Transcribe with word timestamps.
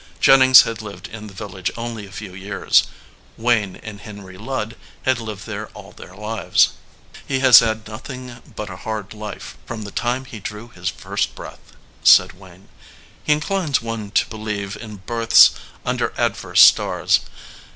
Jennings 0.19 0.63
had 0.63 0.81
lived 0.81 1.07
in 1.09 1.27
the 1.27 1.33
village 1.35 1.69
only 1.77 2.07
a 2.07 2.11
few 2.11 2.33
years. 2.33 2.85
Wayne 3.37 3.75
and 3.75 4.01
Henry 4.01 4.35
Ludd 4.35 4.75
had 5.03 5.19
lived 5.19 5.45
there 5.45 5.67
all 5.75 5.91
their 5.91 6.15
lives. 6.15 6.69
"He 7.27 7.37
has 7.41 7.59
had 7.59 7.87
nothing 7.87 8.41
but 8.55 8.71
a 8.71 8.77
hard 8.77 9.13
life 9.13 9.57
from 9.67 9.83
the 9.83 9.91
time 9.91 10.25
he 10.25 10.39
drew 10.39 10.69
his 10.69 10.89
first 10.89 11.35
breath," 11.35 11.73
said 12.03 12.33
Wayne. 12.39 12.67
"He 13.23 13.31
inclines 13.33 13.79
one 13.83 14.09
to 14.09 14.25
believe 14.27 14.75
in 14.75 14.95
births 14.95 15.51
under 15.85 16.15
adverse 16.17 16.63
stars. 16.63 17.19